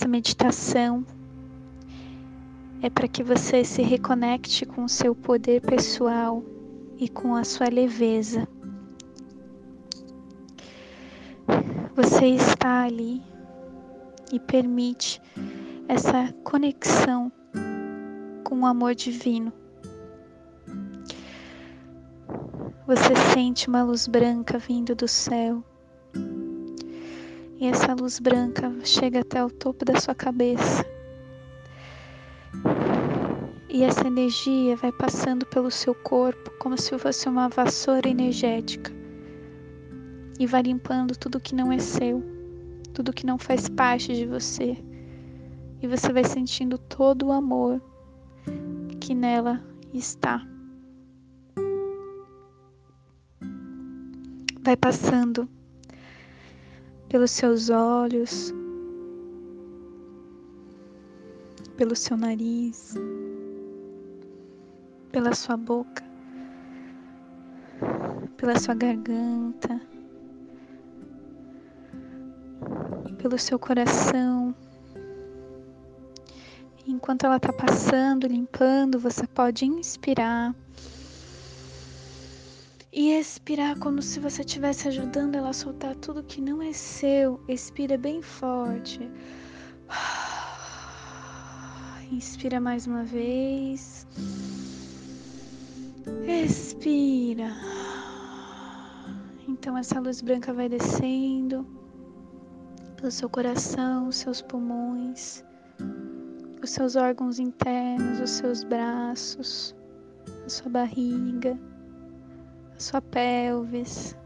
[0.00, 1.04] essa meditação
[2.80, 6.42] é para que você se reconecte com o seu poder pessoal
[6.96, 8.48] e com a sua leveza.
[11.94, 13.22] Você está ali
[14.32, 15.20] e permite
[15.86, 17.30] essa conexão
[18.42, 19.52] com o amor divino.
[22.86, 25.62] Você sente uma luz branca vindo do céu.
[27.60, 30.82] E essa luz branca chega até o topo da sua cabeça.
[33.68, 38.90] E essa energia vai passando pelo seu corpo como se fosse uma vassoura energética.
[40.38, 42.24] E vai limpando tudo que não é seu,
[42.94, 44.78] tudo que não faz parte de você.
[45.82, 47.78] E você vai sentindo todo o amor
[48.98, 50.42] que nela está.
[54.62, 55.46] Vai passando
[57.10, 58.54] pelos seus olhos,
[61.76, 62.94] pelo seu nariz,
[65.10, 66.04] pela sua boca,
[68.36, 69.80] pela sua garganta,
[73.18, 74.54] pelo seu coração.
[76.86, 80.54] Enquanto ela está passando, limpando, você pode inspirar
[82.92, 87.40] e expirar como se você estivesse ajudando ela a soltar tudo que não é seu.
[87.48, 89.08] Expira bem forte.
[92.10, 94.04] Inspira mais uma vez.
[96.26, 97.52] Expira.
[99.46, 101.64] Então essa luz branca vai descendo
[102.96, 105.44] pelo seu coração, seus pulmões,
[106.62, 109.76] os seus órgãos internos, os seus braços,
[110.44, 111.56] a sua barriga,
[112.80, 114.16] sua pelvis,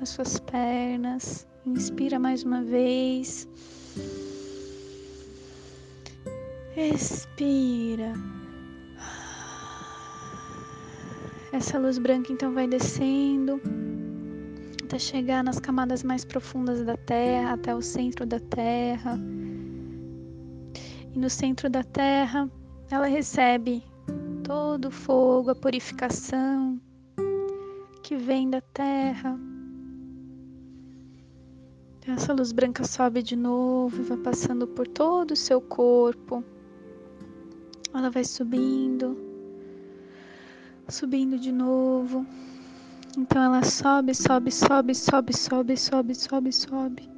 [0.00, 1.46] as suas pernas.
[1.66, 3.48] Inspira mais uma vez.
[6.76, 8.12] Expira.
[11.52, 13.60] Essa luz branca então vai descendo
[14.84, 19.18] até chegar nas camadas mais profundas da Terra, até o centro da Terra.
[21.12, 22.48] E no centro da Terra,
[22.90, 23.82] ela recebe
[24.44, 26.80] todo o fogo, a purificação
[28.08, 29.38] que vem da Terra.
[32.06, 36.42] Essa luz branca sobe de novo e vai passando por todo o seu corpo.
[37.92, 39.14] Ela vai subindo
[40.88, 42.24] subindo de novo.
[43.18, 47.10] Então ela sobe, sobe, sobe, sobe, sobe, sobe, sobe, sobe,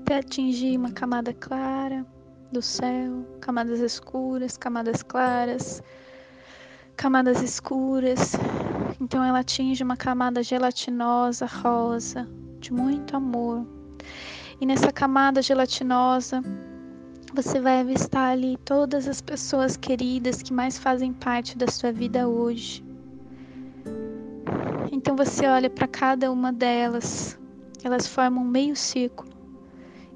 [0.00, 2.04] até atingir uma camada clara
[2.50, 5.80] do céu, camadas escuras, camadas claras,
[6.96, 8.32] camadas escuras.
[9.00, 12.26] Então ela atinge uma camada gelatinosa, rosa,
[12.60, 13.66] de muito amor.
[14.58, 16.42] E nessa camada gelatinosa,
[17.34, 22.26] você vai avistar ali todas as pessoas queridas que mais fazem parte da sua vida
[22.26, 22.82] hoje.
[24.90, 27.38] Então você olha para cada uma delas,
[27.84, 29.30] elas formam um meio círculo.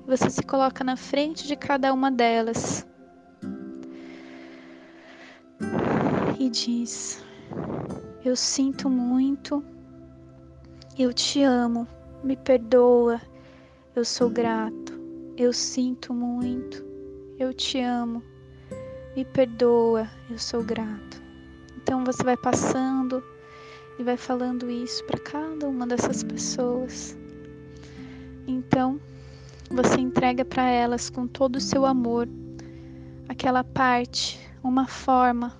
[0.07, 2.87] E você se coloca na frente de cada uma delas.
[6.39, 7.23] E diz:
[8.25, 9.65] Eu sinto muito,
[10.99, 11.89] eu te amo,
[12.23, 13.21] me perdoa,
[13.97, 14.93] eu sou grato,
[15.37, 16.85] eu sinto muito,
[17.39, 18.23] eu te amo,
[19.17, 21.23] me perdoa, eu sou grato.
[21.77, 23.25] Então você vai passando
[23.99, 27.17] e vai falando isso para cada uma dessas pessoas.
[28.47, 29.01] Então,
[29.71, 32.29] você entrega para elas com todo o seu amor
[33.29, 35.59] aquela parte, uma forma,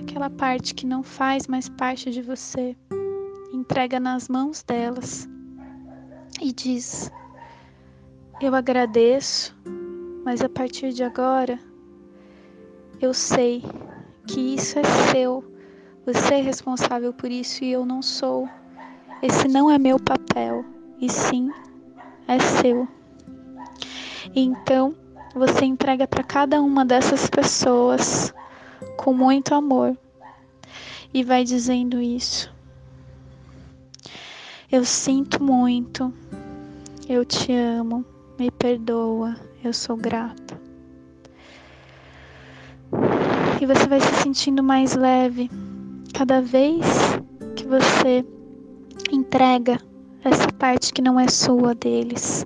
[0.00, 2.76] aquela parte que não faz mais parte de você.
[3.52, 5.28] Entrega nas mãos delas
[6.40, 7.10] e diz:
[8.40, 9.56] Eu agradeço,
[10.24, 11.58] mas a partir de agora
[13.00, 13.62] eu sei
[14.26, 15.48] que isso é seu
[16.10, 18.48] você é responsável por isso e eu não sou.
[19.20, 20.64] Esse não é meu papel,
[20.98, 21.50] e sim
[22.26, 22.88] é seu.
[24.34, 24.96] Então,
[25.34, 28.32] você entrega para cada uma dessas pessoas
[28.98, 29.96] com muito amor.
[31.14, 32.52] E vai dizendo isso.
[34.70, 36.12] Eu sinto muito,
[37.08, 38.04] eu te amo,
[38.38, 39.34] me perdoa,
[39.64, 40.60] eu sou grata.
[43.58, 45.50] E você vai se sentindo mais leve
[46.18, 46.84] Cada vez
[47.54, 48.26] que você
[49.12, 49.80] entrega
[50.24, 52.44] essa parte que não é sua deles,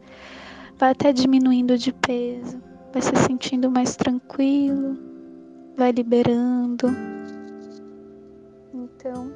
[0.76, 2.60] vai até diminuindo de peso,
[2.92, 4.98] vai se sentindo mais tranquilo,
[5.76, 6.88] vai liberando.
[8.72, 9.32] Então,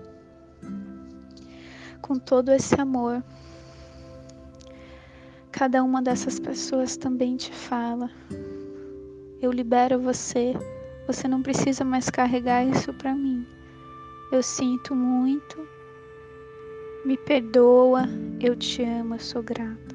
[2.03, 3.25] com todo esse amor,
[5.51, 8.11] cada uma dessas pessoas também te fala
[9.41, 10.55] Eu libero você.
[11.07, 13.47] Você não precisa mais carregar isso para mim.
[14.33, 15.57] Eu sinto muito.
[17.05, 18.09] Me perdoa.
[18.41, 19.15] Eu te amo.
[19.15, 19.95] Eu sou grata.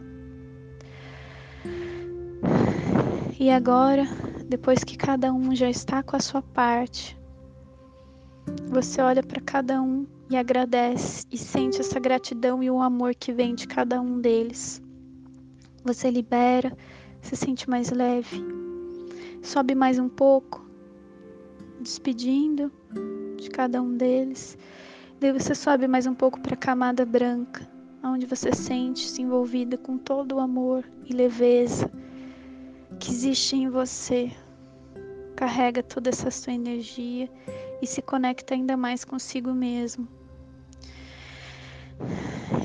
[3.38, 4.04] E agora,
[4.52, 7.18] depois que cada um já está com a sua parte,
[8.68, 13.32] você olha para cada um e agradece e sente essa gratidão e o amor que
[13.32, 14.82] vem de cada um deles.
[15.86, 16.78] Você libera,
[17.22, 18.44] se sente mais leve,
[19.42, 20.70] sobe mais um pouco,
[21.80, 22.70] despedindo
[23.38, 24.58] de cada um deles.
[25.22, 27.66] Daí você sobe mais um pouco para a camada branca,
[28.04, 31.90] onde você sente-se envolvida com todo o amor e leveza
[33.02, 34.32] que existe em você.
[35.36, 37.28] Carrega toda essa sua energia
[37.82, 40.08] e se conecta ainda mais consigo mesmo.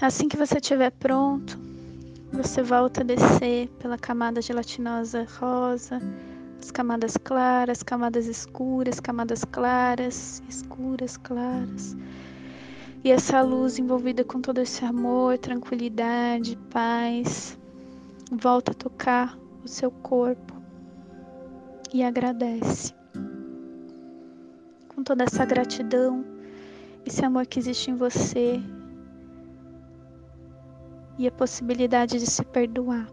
[0.03, 1.59] Assim que você estiver pronto,
[2.31, 6.03] você volta a descer pela camada gelatinosa rosa,
[6.61, 11.97] as camadas claras, camadas escuras, camadas claras, escuras, claras.
[13.03, 17.59] E essa luz envolvida com todo esse amor, tranquilidade, paz,
[18.31, 20.55] volta a tocar o seu corpo
[21.93, 22.95] e agradece.
[24.95, 26.25] Com toda essa gratidão,
[27.05, 28.63] esse amor que existe em você,
[31.19, 33.09] e a possibilidade de se perdoar.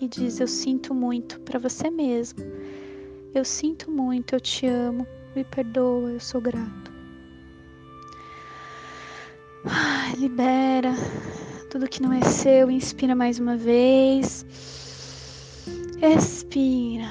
[0.00, 2.40] E diz: Eu sinto muito para você mesmo.
[3.34, 6.90] Eu sinto muito, eu te amo, me perdoa, eu sou grato.
[10.18, 10.92] Libera
[11.70, 14.44] tudo que não é seu, inspira mais uma vez.
[16.02, 17.10] Expira.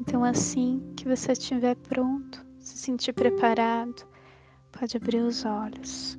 [0.00, 4.06] Então, assim que você estiver pronto, se sentir preparado,
[4.72, 6.18] Pode abrir os olhos.